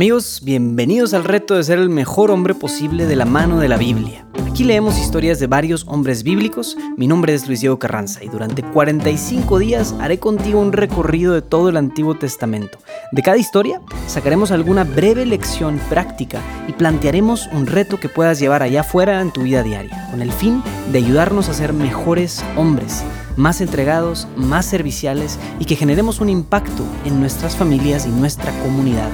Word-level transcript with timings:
Amigos, 0.00 0.40
bienvenidos 0.42 1.12
al 1.12 1.24
reto 1.24 1.56
de 1.56 1.62
ser 1.62 1.78
el 1.78 1.90
mejor 1.90 2.30
hombre 2.30 2.54
posible 2.54 3.04
de 3.04 3.16
la 3.16 3.26
mano 3.26 3.60
de 3.60 3.68
la 3.68 3.76
Biblia. 3.76 4.26
Aquí 4.48 4.64
leemos 4.64 4.98
historias 4.98 5.38
de 5.40 5.46
varios 5.46 5.84
hombres 5.86 6.22
bíblicos. 6.22 6.78
Mi 6.96 7.06
nombre 7.06 7.34
es 7.34 7.46
Luis 7.46 7.60
Diego 7.60 7.78
Carranza 7.78 8.24
y 8.24 8.28
durante 8.28 8.62
45 8.62 9.58
días 9.58 9.94
haré 10.00 10.18
contigo 10.18 10.58
un 10.58 10.72
recorrido 10.72 11.34
de 11.34 11.42
todo 11.42 11.68
el 11.68 11.76
Antiguo 11.76 12.16
Testamento. 12.16 12.78
De 13.12 13.20
cada 13.20 13.36
historia 13.36 13.82
sacaremos 14.06 14.52
alguna 14.52 14.84
breve 14.84 15.26
lección 15.26 15.78
práctica 15.90 16.40
y 16.66 16.72
plantearemos 16.72 17.48
un 17.52 17.66
reto 17.66 18.00
que 18.00 18.08
puedas 18.08 18.40
llevar 18.40 18.62
allá 18.62 18.80
afuera 18.80 19.20
en 19.20 19.30
tu 19.30 19.42
vida 19.42 19.62
diaria, 19.62 20.08
con 20.10 20.22
el 20.22 20.32
fin 20.32 20.62
de 20.92 20.96
ayudarnos 20.96 21.50
a 21.50 21.52
ser 21.52 21.74
mejores 21.74 22.42
hombres, 22.56 23.04
más 23.36 23.60
entregados, 23.60 24.28
más 24.34 24.64
serviciales 24.64 25.38
y 25.58 25.66
que 25.66 25.76
generemos 25.76 26.20
un 26.20 26.30
impacto 26.30 26.86
en 27.04 27.20
nuestras 27.20 27.54
familias 27.54 28.06
y 28.06 28.08
nuestra 28.08 28.50
comunidad. 28.62 29.10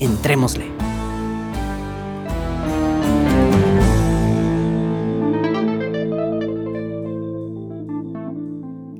Entrémosle. 0.00 0.66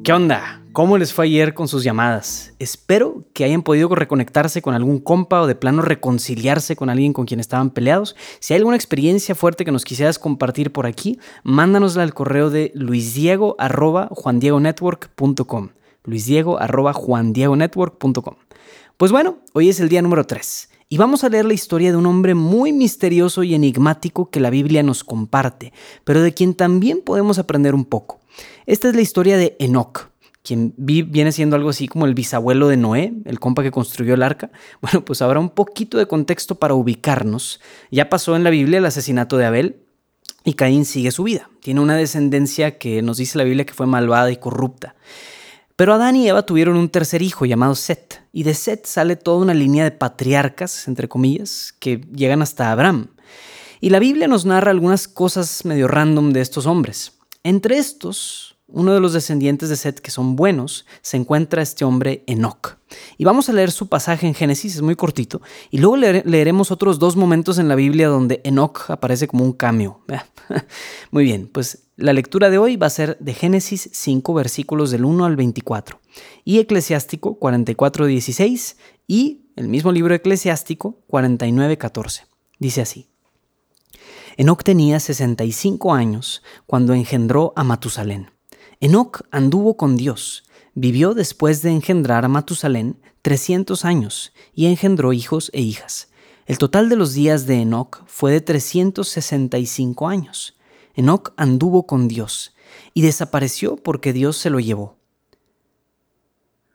¿Qué 0.02 0.12
onda? 0.12 0.64
¿Cómo 0.72 0.96
les 0.96 1.12
fue 1.12 1.26
ayer 1.26 1.52
con 1.54 1.68
sus 1.68 1.84
llamadas? 1.84 2.54
Espero 2.58 3.24
que 3.34 3.44
hayan 3.44 3.62
podido 3.62 3.94
reconectarse 3.94 4.62
con 4.62 4.74
algún 4.74 5.00
compa 5.00 5.42
o 5.42 5.46
de 5.46 5.54
plano 5.54 5.82
reconciliarse 5.82 6.76
con 6.76 6.88
alguien 6.88 7.12
con 7.12 7.26
quien 7.26 7.40
estaban 7.40 7.68
peleados. 7.70 8.16
Si 8.40 8.54
hay 8.54 8.58
alguna 8.58 8.76
experiencia 8.76 9.34
fuerte 9.34 9.64
que 9.64 9.72
nos 9.72 9.84
quisieras 9.84 10.18
compartir 10.18 10.72
por 10.72 10.86
aquí, 10.86 11.18
mándanosla 11.42 12.04
al 12.04 12.14
correo 12.14 12.48
de 12.48 12.72
luisdiego.juandiegonetwork.com 12.74 15.68
luisdiego.juandiegonetwork.com 16.04 18.34
Pues 18.96 19.12
bueno, 19.12 19.40
hoy 19.52 19.68
es 19.68 19.78
el 19.80 19.90
día 19.90 20.00
número 20.00 20.24
3 20.24 20.70
y 20.88 20.96
vamos 20.96 21.24
a 21.24 21.28
leer 21.28 21.44
la 21.44 21.54
historia 21.54 21.90
de 21.90 21.96
un 21.96 22.06
hombre 22.06 22.34
muy 22.34 22.72
misterioso 22.72 23.42
y 23.42 23.54
enigmático 23.54 24.30
que 24.30 24.40
la 24.40 24.50
Biblia 24.50 24.82
nos 24.82 25.04
comparte, 25.04 25.72
pero 26.04 26.22
de 26.22 26.32
quien 26.32 26.54
también 26.54 27.00
podemos 27.04 27.38
aprender 27.38 27.74
un 27.74 27.84
poco. 27.84 28.20
Esta 28.66 28.88
es 28.88 28.94
la 28.94 29.02
historia 29.02 29.36
de 29.36 29.56
Enoch, 29.58 30.10
quien 30.42 30.72
viene 30.76 31.32
siendo 31.32 31.56
algo 31.56 31.70
así 31.70 31.88
como 31.88 32.06
el 32.06 32.14
bisabuelo 32.14 32.68
de 32.68 32.78
Noé, 32.78 33.12
el 33.26 33.38
compa 33.38 33.62
que 33.62 33.70
construyó 33.70 34.14
el 34.14 34.22
arca. 34.22 34.50
Bueno, 34.80 35.04
pues 35.04 35.20
habrá 35.20 35.40
un 35.40 35.50
poquito 35.50 35.98
de 35.98 36.06
contexto 36.06 36.54
para 36.54 36.74
ubicarnos. 36.74 37.60
Ya 37.90 38.08
pasó 38.08 38.36
en 38.36 38.44
la 38.44 38.50
Biblia 38.50 38.78
el 38.78 38.86
asesinato 38.86 39.36
de 39.36 39.44
Abel, 39.44 39.82
y 40.44 40.54
Caín 40.54 40.86
sigue 40.86 41.10
su 41.10 41.24
vida. 41.24 41.50
Tiene 41.60 41.80
una 41.80 41.96
descendencia 41.96 42.78
que 42.78 43.02
nos 43.02 43.18
dice 43.18 43.36
la 43.36 43.44
Biblia 43.44 43.66
que 43.66 43.74
fue 43.74 43.86
malvada 43.86 44.30
y 44.30 44.36
corrupta. 44.36 44.94
Pero 45.78 45.94
Adán 45.94 46.16
y 46.16 46.28
Eva 46.28 46.42
tuvieron 46.42 46.76
un 46.76 46.88
tercer 46.88 47.22
hijo 47.22 47.46
llamado 47.46 47.76
Set, 47.76 48.20
y 48.32 48.42
de 48.42 48.54
Set 48.54 48.84
sale 48.84 49.14
toda 49.14 49.38
una 49.38 49.54
línea 49.54 49.84
de 49.84 49.92
patriarcas, 49.92 50.88
entre 50.88 51.06
comillas, 51.06 51.72
que 51.78 52.00
llegan 52.12 52.42
hasta 52.42 52.72
Abraham. 52.72 53.10
Y 53.80 53.90
la 53.90 54.00
Biblia 54.00 54.26
nos 54.26 54.44
narra 54.44 54.72
algunas 54.72 55.06
cosas 55.06 55.64
medio 55.64 55.86
random 55.86 56.32
de 56.32 56.40
estos 56.40 56.66
hombres. 56.66 57.12
Entre 57.44 57.78
estos, 57.78 58.56
uno 58.68 58.92
de 58.92 59.00
los 59.00 59.14
descendientes 59.14 59.70
de 59.70 59.76
Set 59.76 60.00
que 60.00 60.10
son 60.10 60.36
buenos, 60.36 60.86
se 61.00 61.16
encuentra 61.16 61.62
este 61.62 61.84
hombre 61.84 62.22
Enoch. 62.26 62.76
Y 63.16 63.24
vamos 63.24 63.48
a 63.48 63.52
leer 63.52 63.70
su 63.70 63.88
pasaje 63.88 64.26
en 64.26 64.34
Génesis, 64.34 64.76
es 64.76 64.82
muy 64.82 64.94
cortito, 64.94 65.40
y 65.70 65.78
luego 65.78 65.96
leeremos 65.96 66.70
otros 66.70 66.98
dos 66.98 67.16
momentos 67.16 67.58
en 67.58 67.68
la 67.68 67.74
Biblia 67.74 68.08
donde 68.08 68.40
Enoch 68.44 68.90
aparece 68.90 69.26
como 69.26 69.44
un 69.44 69.52
cameo. 69.52 70.04
muy 71.10 71.24
bien, 71.24 71.48
pues 71.48 71.88
la 71.96 72.12
lectura 72.12 72.50
de 72.50 72.58
hoy 72.58 72.76
va 72.76 72.86
a 72.86 72.90
ser 72.90 73.16
de 73.18 73.34
Génesis 73.34 73.90
5 73.92 74.34
versículos 74.34 74.90
del 74.90 75.04
1 75.04 75.24
al 75.24 75.36
24 75.36 76.00
y 76.44 76.58
Eclesiástico 76.58 77.38
44 77.38 78.06
16 78.06 78.76
y 79.06 79.46
el 79.56 79.68
mismo 79.68 79.90
libro 79.90 80.14
Eclesiástico 80.14 81.00
49 81.08 81.78
14. 81.78 82.26
Dice 82.58 82.82
así. 82.82 83.08
Enoc 84.36 84.62
tenía 84.62 85.00
65 85.00 85.92
años 85.92 86.42
cuando 86.66 86.94
engendró 86.94 87.52
a 87.56 87.64
Matusalén. 87.64 88.37
Enoc 88.80 89.22
anduvo 89.32 89.76
con 89.76 89.96
Dios, 89.96 90.44
vivió 90.74 91.12
después 91.12 91.62
de 91.62 91.70
engendrar 91.70 92.24
a 92.24 92.28
Matusalén 92.28 93.00
300 93.22 93.84
años 93.84 94.32
y 94.54 94.66
engendró 94.66 95.12
hijos 95.12 95.50
e 95.52 95.60
hijas. 95.60 96.10
El 96.46 96.58
total 96.58 96.88
de 96.88 96.94
los 96.94 97.12
días 97.12 97.46
de 97.46 97.62
Enoc 97.62 98.04
fue 98.06 98.30
de 98.30 98.40
365 98.40 100.06
años. 100.06 100.56
Enoc 100.94 101.32
anduvo 101.36 101.88
con 101.88 102.06
Dios 102.06 102.54
y 102.94 103.02
desapareció 103.02 103.74
porque 103.76 104.12
Dios 104.12 104.36
se 104.36 104.48
lo 104.48 104.60
llevó. 104.60 104.96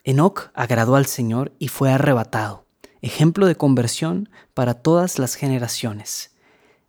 Enoc 0.04 0.52
agradó 0.54 0.98
al 0.98 1.06
Señor 1.06 1.54
y 1.58 1.70
fue 1.70 1.90
arrebatado, 1.90 2.66
ejemplo 3.02 3.48
de 3.48 3.56
conversión 3.56 4.28
para 4.54 4.74
todas 4.74 5.20
las 5.20 5.36
generaciones. 5.36 6.36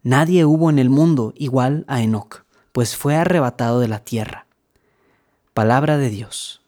Nadie 0.03 0.45
hubo 0.45 0.71
en 0.71 0.81
el 0.81 0.91
mundo 0.91 1.33
igual 1.37 1.85
a 1.87 2.03
Enoc, 2.03 2.45
pues 2.73 2.97
fue 2.97 3.15
arrebatado 3.15 3.79
de 3.79 3.87
la 3.87 4.01
tierra. 4.01 4.44
Palabra 5.55 5.99
de 5.99 6.11
Dios. 6.11 6.63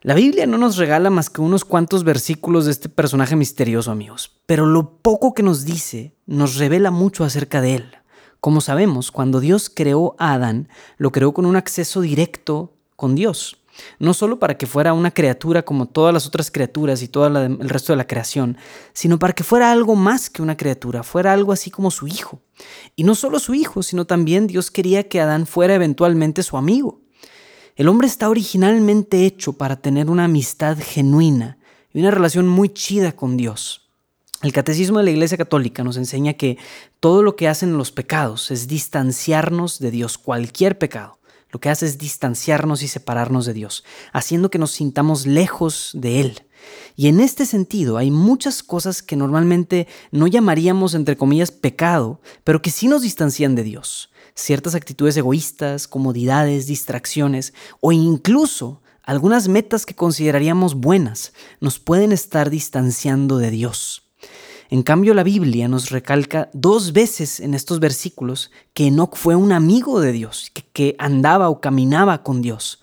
La 0.00 0.14
Biblia 0.14 0.46
no 0.46 0.56
nos 0.56 0.78
regala 0.78 1.10
más 1.10 1.28
que 1.28 1.42
unos 1.42 1.66
cuantos 1.66 2.02
versículos 2.02 2.64
de 2.64 2.70
este 2.70 2.88
personaje 2.88 3.36
misterioso, 3.36 3.90
amigos, 3.90 4.40
pero 4.46 4.64
lo 4.64 4.96
poco 5.02 5.34
que 5.34 5.42
nos 5.42 5.66
dice 5.66 6.14
nos 6.24 6.56
revela 6.56 6.90
mucho 6.90 7.24
acerca 7.24 7.60
de 7.60 7.74
él. 7.74 7.96
Como 8.40 8.62
sabemos, 8.62 9.10
cuando 9.10 9.38
Dios 9.38 9.68
creó 9.68 10.16
a 10.18 10.32
Adán, 10.32 10.70
lo 10.96 11.12
creó 11.12 11.34
con 11.34 11.44
un 11.44 11.56
acceso 11.56 12.00
directo 12.00 12.72
con 12.96 13.14
Dios. 13.14 13.58
No 13.98 14.14
solo 14.14 14.38
para 14.38 14.56
que 14.56 14.66
fuera 14.66 14.94
una 14.94 15.10
criatura 15.10 15.62
como 15.62 15.84
todas 15.84 16.14
las 16.14 16.26
otras 16.26 16.50
criaturas 16.50 17.02
y 17.02 17.08
todo 17.08 17.26
el 17.26 17.68
resto 17.68 17.92
de 17.92 17.98
la 17.98 18.06
creación, 18.06 18.56
sino 18.94 19.18
para 19.18 19.34
que 19.34 19.44
fuera 19.44 19.70
algo 19.70 19.94
más 19.94 20.30
que 20.30 20.40
una 20.40 20.56
criatura, 20.56 21.02
fuera 21.02 21.34
algo 21.34 21.52
así 21.52 21.70
como 21.70 21.90
su 21.90 22.06
hijo. 22.06 22.40
Y 22.96 23.04
no 23.04 23.14
solo 23.14 23.38
su 23.38 23.52
hijo, 23.52 23.82
sino 23.82 24.06
también 24.06 24.46
Dios 24.46 24.70
quería 24.70 25.06
que 25.06 25.20
Adán 25.20 25.46
fuera 25.46 25.74
eventualmente 25.74 26.42
su 26.42 26.56
amigo. 26.56 27.03
El 27.76 27.88
hombre 27.88 28.06
está 28.06 28.28
originalmente 28.28 29.26
hecho 29.26 29.54
para 29.54 29.74
tener 29.74 30.08
una 30.08 30.26
amistad 30.26 30.78
genuina 30.80 31.58
y 31.92 31.98
una 31.98 32.12
relación 32.12 32.46
muy 32.46 32.68
chida 32.68 33.10
con 33.10 33.36
Dios. 33.36 33.88
El 34.42 34.52
catecismo 34.52 34.98
de 34.98 35.04
la 35.06 35.10
Iglesia 35.10 35.36
Católica 35.36 35.82
nos 35.82 35.96
enseña 35.96 36.34
que 36.34 36.56
todo 37.00 37.24
lo 37.24 37.34
que 37.34 37.48
hacen 37.48 37.76
los 37.76 37.90
pecados 37.90 38.52
es 38.52 38.68
distanciarnos 38.68 39.80
de 39.80 39.90
Dios, 39.90 40.18
cualquier 40.18 40.78
pecado. 40.78 41.18
Lo 41.50 41.58
que 41.58 41.68
hace 41.68 41.86
es 41.86 41.98
distanciarnos 41.98 42.80
y 42.82 42.86
separarnos 42.86 43.44
de 43.44 43.54
Dios, 43.54 43.82
haciendo 44.12 44.50
que 44.50 44.58
nos 44.58 44.70
sintamos 44.70 45.26
lejos 45.26 45.90
de 45.94 46.20
Él. 46.20 46.42
Y 46.94 47.08
en 47.08 47.18
este 47.18 47.44
sentido 47.44 47.96
hay 47.96 48.12
muchas 48.12 48.62
cosas 48.62 49.02
que 49.02 49.16
normalmente 49.16 49.88
no 50.12 50.28
llamaríamos, 50.28 50.94
entre 50.94 51.16
comillas, 51.16 51.50
pecado, 51.50 52.20
pero 52.44 52.62
que 52.62 52.70
sí 52.70 52.86
nos 52.86 53.02
distancian 53.02 53.56
de 53.56 53.64
Dios. 53.64 54.10
Ciertas 54.34 54.74
actitudes 54.74 55.16
egoístas, 55.16 55.86
comodidades, 55.86 56.66
distracciones 56.66 57.54
o 57.80 57.92
incluso 57.92 58.82
algunas 59.04 59.48
metas 59.48 59.86
que 59.86 59.94
consideraríamos 59.94 60.74
buenas 60.74 61.32
nos 61.60 61.78
pueden 61.78 62.10
estar 62.10 62.50
distanciando 62.50 63.38
de 63.38 63.50
Dios. 63.50 64.04
En 64.70 64.82
cambio, 64.82 65.14
la 65.14 65.22
Biblia 65.22 65.68
nos 65.68 65.90
recalca 65.90 66.50
dos 66.52 66.92
veces 66.92 67.38
en 67.38 67.54
estos 67.54 67.80
versículos 67.80 68.50
que 68.72 68.86
Enoch 68.86 69.14
fue 69.14 69.36
un 69.36 69.52
amigo 69.52 70.00
de 70.00 70.10
Dios, 70.10 70.50
que, 70.72 70.96
andaba 70.98 71.48
o 71.48 71.60
caminaba 71.60 72.22
con 72.22 72.42
Dios. 72.42 72.80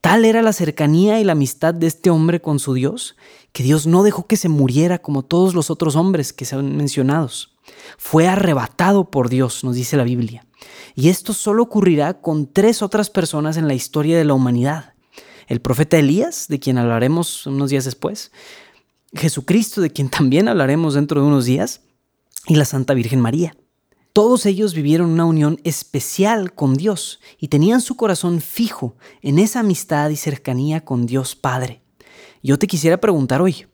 Tal 0.00 0.24
era 0.26 0.42
la 0.42 0.52
cercanía 0.52 1.20
y 1.20 1.24
la 1.24 1.32
amistad 1.32 1.72
de 1.72 1.86
este 1.86 2.10
hombre 2.10 2.42
con 2.42 2.58
su 2.58 2.74
Dios, 2.74 3.16
que 3.52 3.62
Dios 3.62 3.86
no 3.86 4.02
dejó 4.02 4.26
que 4.26 4.36
se 4.36 4.50
muriera 4.50 4.98
como 4.98 5.22
todos 5.22 5.54
los 5.54 5.70
otros 5.70 5.96
hombres 5.96 6.32
que 6.32 6.44
se 6.44 6.56
han 6.56 6.76
mencionados. 6.76 7.53
Fue 7.98 8.28
arrebatado 8.28 9.10
por 9.10 9.28
Dios, 9.28 9.64
nos 9.64 9.76
dice 9.76 9.96
la 9.96 10.04
Biblia. 10.04 10.46
Y 10.94 11.08
esto 11.08 11.32
solo 11.32 11.62
ocurrirá 11.62 12.20
con 12.20 12.52
tres 12.52 12.82
otras 12.82 13.10
personas 13.10 13.56
en 13.56 13.68
la 13.68 13.74
historia 13.74 14.16
de 14.16 14.24
la 14.24 14.34
humanidad. 14.34 14.94
El 15.46 15.60
profeta 15.60 15.98
Elías, 15.98 16.48
de 16.48 16.58
quien 16.58 16.78
hablaremos 16.78 17.46
unos 17.46 17.70
días 17.70 17.84
después, 17.84 18.32
Jesucristo, 19.14 19.80
de 19.80 19.90
quien 19.90 20.08
también 20.10 20.48
hablaremos 20.48 20.94
dentro 20.94 21.20
de 21.20 21.26
unos 21.26 21.44
días, 21.44 21.82
y 22.46 22.56
la 22.56 22.64
Santa 22.64 22.94
Virgen 22.94 23.20
María. 23.20 23.56
Todos 24.12 24.46
ellos 24.46 24.74
vivieron 24.74 25.10
una 25.10 25.24
unión 25.24 25.60
especial 25.64 26.54
con 26.54 26.74
Dios 26.74 27.20
y 27.38 27.48
tenían 27.48 27.80
su 27.80 27.96
corazón 27.96 28.40
fijo 28.40 28.96
en 29.22 29.38
esa 29.40 29.60
amistad 29.60 30.10
y 30.10 30.16
cercanía 30.16 30.84
con 30.84 31.06
Dios 31.06 31.34
Padre. 31.34 31.82
Yo 32.42 32.58
te 32.58 32.68
quisiera 32.68 33.00
preguntar 33.00 33.42
hoy, 33.42 33.66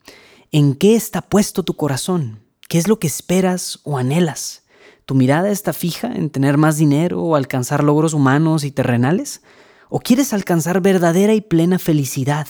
¿en 0.51 0.75
qué 0.75 0.95
está 0.95 1.21
puesto 1.21 1.63
tu 1.63 1.75
corazón? 1.75 2.41
¿Qué 2.71 2.79
es 2.79 2.87
lo 2.87 3.01
que 3.01 3.09
esperas 3.09 3.81
o 3.83 3.99
anhelas? 3.99 4.63
¿Tu 5.05 5.17
mirada 5.17 5.51
está 5.51 5.73
fija 5.73 6.07
en 6.15 6.31
tener 6.31 6.57
más 6.57 6.77
dinero 6.77 7.21
o 7.21 7.35
alcanzar 7.35 7.83
logros 7.83 8.15
humanos 8.15 8.63
y 8.63 8.71
terrenales? 8.71 9.43
¿O 9.89 9.99
quieres 9.99 10.33
alcanzar 10.33 10.81
verdadera 10.81 11.35
y 11.35 11.41
plena 11.41 11.81
felicidad? 11.81 12.47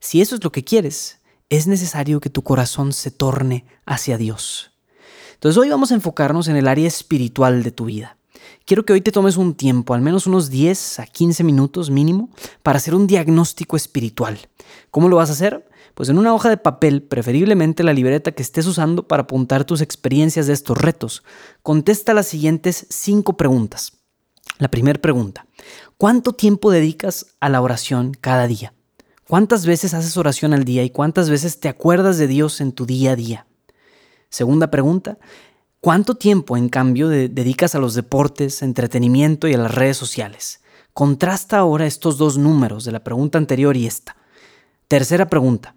Si 0.00 0.22
eso 0.22 0.34
es 0.34 0.42
lo 0.42 0.50
que 0.50 0.64
quieres, 0.64 1.18
es 1.50 1.66
necesario 1.66 2.20
que 2.20 2.30
tu 2.30 2.40
corazón 2.40 2.94
se 2.94 3.10
torne 3.10 3.66
hacia 3.84 4.16
Dios. 4.16 4.70
Entonces 5.34 5.60
hoy 5.60 5.68
vamos 5.68 5.92
a 5.92 5.96
enfocarnos 5.96 6.48
en 6.48 6.56
el 6.56 6.66
área 6.66 6.88
espiritual 6.88 7.62
de 7.62 7.70
tu 7.70 7.84
vida. 7.84 8.16
quiero 8.64 8.86
que 8.86 8.94
hoy 8.94 9.02
te 9.02 9.12
tomes 9.12 9.36
un 9.36 9.52
tiempo, 9.52 9.92
al 9.92 10.00
menos 10.00 10.26
unos 10.26 10.48
10 10.48 11.00
a 11.00 11.06
15 11.06 11.44
minutos 11.44 11.90
mínimo, 11.90 12.30
para 12.62 12.78
hacer 12.78 12.94
un 12.94 13.06
diagnóstico 13.06 13.76
espiritual. 13.76 14.38
¿Cómo 14.90 15.10
lo 15.10 15.16
vas 15.16 15.28
a 15.28 15.34
hacer? 15.34 15.66
Pues 15.94 16.08
en 16.08 16.18
una 16.18 16.34
hoja 16.34 16.48
de 16.48 16.56
papel, 16.56 17.02
preferiblemente 17.02 17.84
la 17.84 17.92
libreta 17.92 18.32
que 18.32 18.42
estés 18.42 18.66
usando 18.66 19.06
para 19.06 19.24
apuntar 19.24 19.64
tus 19.64 19.80
experiencias 19.80 20.46
de 20.46 20.52
estos 20.52 20.78
retos, 20.78 21.22
contesta 21.62 22.14
las 22.14 22.26
siguientes 22.26 22.86
cinco 22.90 23.36
preguntas. 23.36 23.98
La 24.58 24.68
primera 24.68 25.00
pregunta, 25.00 25.46
¿cuánto 25.96 26.32
tiempo 26.32 26.70
dedicas 26.70 27.26
a 27.40 27.48
la 27.48 27.60
oración 27.60 28.12
cada 28.20 28.46
día? 28.46 28.72
¿Cuántas 29.28 29.64
veces 29.66 29.94
haces 29.94 30.16
oración 30.16 30.52
al 30.52 30.64
día 30.64 30.84
y 30.84 30.90
cuántas 30.90 31.30
veces 31.30 31.58
te 31.58 31.68
acuerdas 31.68 32.18
de 32.18 32.26
Dios 32.26 32.60
en 32.60 32.72
tu 32.72 32.86
día 32.86 33.12
a 33.12 33.16
día? 33.16 33.46
Segunda 34.28 34.70
pregunta, 34.70 35.18
¿cuánto 35.80 36.16
tiempo 36.16 36.56
en 36.56 36.68
cambio 36.68 37.08
dedicas 37.08 37.74
a 37.74 37.78
los 37.78 37.94
deportes, 37.94 38.62
entretenimiento 38.62 39.48
y 39.48 39.54
a 39.54 39.58
las 39.58 39.74
redes 39.74 39.96
sociales? 39.96 40.60
Contrasta 40.92 41.58
ahora 41.58 41.86
estos 41.86 42.18
dos 42.18 42.36
números 42.36 42.84
de 42.84 42.92
la 42.92 43.02
pregunta 43.02 43.38
anterior 43.38 43.76
y 43.76 43.86
esta. 43.86 44.16
Tercera 44.88 45.28
pregunta, 45.28 45.74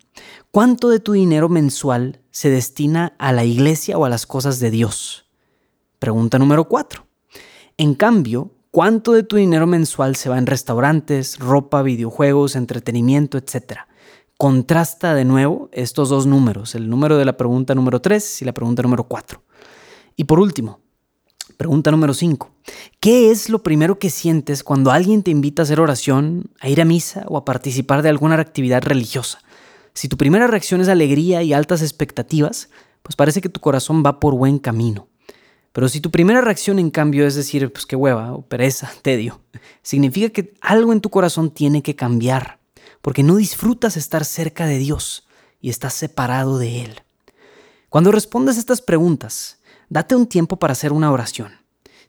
¿cuánto 0.52 0.90
de 0.90 1.00
tu 1.00 1.14
dinero 1.14 1.50
mensual 1.50 2.22
se 2.32 2.50
destina 2.50 3.16
a 3.18 3.32
la 3.32 3.46
iglesia 3.46 3.98
o 3.98 4.06
a 4.06 4.10
las 4.10 4.26
cosas 4.26 4.60
de 4.60 4.72
Dios? 4.72 5.26
Pregunta 6.00 6.38
número 6.40 6.68
cuatro. 6.68 7.08
En 7.78 7.96
cambio, 7.96 8.52
¿cuánto 8.72 9.14
de 9.14 9.24
tu 9.24 9.38
dinero 9.38 9.66
mensual 9.66 10.16
se 10.16 10.30
va 10.30 10.38
en 10.38 10.46
restaurantes, 10.46 11.40
ropa, 11.40 11.82
videojuegos, 11.82 12.56
entretenimiento, 12.56 13.38
etcétera? 13.38 13.88
Contrasta 14.38 15.16
de 15.16 15.26
nuevo 15.26 15.70
estos 15.72 16.10
dos 16.10 16.28
números, 16.28 16.76
el 16.76 16.90
número 16.90 17.18
de 17.18 17.26
la 17.26 17.38
pregunta 17.38 17.74
número 17.74 18.02
3 18.02 18.42
y 18.42 18.46
la 18.46 18.54
pregunta 18.54 18.84
número 18.84 19.06
4. 19.06 19.42
Y 20.16 20.26
por 20.26 20.40
último, 20.40 20.82
Pregunta 21.58 21.90
número 21.90 22.14
5. 22.14 22.52
¿Qué 23.00 23.32
es 23.32 23.50
lo 23.50 23.64
primero 23.64 24.00
que 24.00 24.10
sientes 24.10 24.64
cuando 24.64 24.92
alguien 24.92 25.24
te 25.24 25.32
invita 25.32 25.62
a 25.62 25.64
hacer 25.64 25.80
oración, 25.80 26.52
a 26.60 26.70
ir 26.70 26.82
a 26.82 26.86
misa 26.86 27.26
o 27.28 27.38
a 27.38 27.46
participar 27.46 28.02
de 28.02 28.10
alguna 28.10 28.36
actividad 28.36 28.84
religiosa? 28.84 29.40
Si 29.94 30.08
tu 30.08 30.18
primera 30.18 30.48
reacción 30.48 30.82
es 30.82 30.90
alegría 30.90 31.42
y 31.44 31.54
altas 31.54 31.82
expectativas, 31.82 32.70
pues 33.02 33.16
parece 33.16 33.42
que 33.42 33.50
tu 33.50 33.60
corazón 33.60 34.04
va 34.06 34.20
por 34.20 34.36
buen 34.36 34.60
camino. 34.60 35.08
Pero 35.72 35.90
si 35.90 36.02
tu 36.02 36.12
primera 36.12 36.42
reacción 36.42 36.80
en 36.80 36.90
cambio 36.90 37.26
es 37.28 37.36
decir, 37.36 37.72
pues 37.72 37.86
qué 37.86 37.96
hueva, 37.96 38.34
o 38.34 38.42
pereza, 38.42 38.92
tedio, 39.02 39.42
significa 39.82 40.30
que 40.30 40.54
algo 40.60 40.92
en 40.92 41.02
tu 41.02 41.10
corazón 41.10 41.52
tiene 41.52 41.84
que 41.84 41.96
cambiar, 41.96 42.60
porque 43.02 43.24
no 43.24 43.36
disfrutas 43.36 43.96
estar 43.96 44.26
cerca 44.26 44.66
de 44.66 44.80
Dios 44.80 45.28
y 45.62 45.70
estás 45.70 45.94
separado 45.94 46.58
de 46.58 46.82
Él. 46.84 47.02
Cuando 47.90 48.12
respondas 48.12 48.58
estas 48.58 48.82
preguntas, 48.82 49.60
date 49.90 50.16
un 50.16 50.28
tiempo 50.28 50.58
para 50.58 50.74
hacer 50.74 50.92
una 50.92 51.12
oración. 51.12 51.54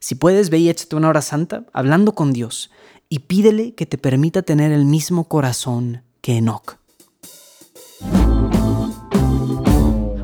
Si 0.01 0.15
puedes, 0.15 0.51
ve 0.51 0.59
y 0.59 0.69
échate 0.69 0.97
una 0.97 1.09
hora 1.09 1.23
santa 1.23 1.65
hablando 1.73 2.15
con 2.15 2.33
Dios 2.33 2.71
y 3.09 3.21
pídele 3.21 3.75
que 3.75 3.87
te 3.87 3.99
permita 3.99 4.43
tener 4.43 4.73
el 4.73 4.85
mismo 4.85 5.25
corazón 5.25 6.03
que 6.21 6.37
Enoch. 6.37 6.79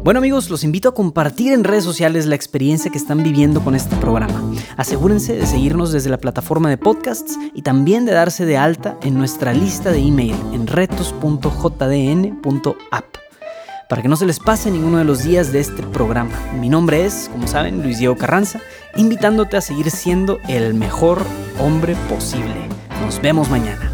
Bueno 0.04 0.18
amigos, 0.18 0.50
los 0.50 0.64
invito 0.64 0.90
a 0.90 0.94
compartir 0.94 1.54
en 1.54 1.64
redes 1.64 1.82
sociales 1.82 2.26
la 2.26 2.34
experiencia 2.34 2.90
que 2.90 2.98
están 2.98 3.22
viviendo 3.22 3.64
con 3.64 3.74
este 3.74 3.96
programa. 3.96 4.52
Asegúrense 4.76 5.34
de 5.34 5.46
seguirnos 5.46 5.92
desde 5.92 6.10
la 6.10 6.18
plataforma 6.18 6.68
de 6.68 6.76
podcasts 6.76 7.38
y 7.54 7.62
también 7.62 8.04
de 8.04 8.12
darse 8.12 8.44
de 8.44 8.58
alta 8.58 8.98
en 9.00 9.14
nuestra 9.14 9.54
lista 9.54 9.92
de 9.92 10.00
email 10.00 10.36
en 10.52 10.66
retos.jdn.app 10.66 13.23
para 13.88 14.02
que 14.02 14.08
no 14.08 14.16
se 14.16 14.26
les 14.26 14.38
pase 14.38 14.70
ninguno 14.70 14.98
de 14.98 15.04
los 15.04 15.22
días 15.22 15.52
de 15.52 15.60
este 15.60 15.82
programa. 15.82 16.32
Mi 16.58 16.68
nombre 16.68 17.04
es, 17.04 17.28
como 17.32 17.46
saben, 17.46 17.82
Luis 17.82 17.98
Diego 17.98 18.16
Carranza, 18.16 18.60
invitándote 18.96 19.56
a 19.56 19.60
seguir 19.60 19.90
siendo 19.90 20.40
el 20.48 20.74
mejor 20.74 21.22
hombre 21.58 21.96
posible. 22.08 22.68
Nos 23.02 23.20
vemos 23.20 23.50
mañana. 23.50 23.93